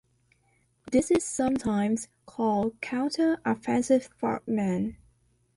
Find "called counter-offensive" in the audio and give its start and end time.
2.25-4.09